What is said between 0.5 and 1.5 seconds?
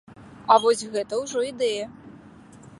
А вось гэта ўжо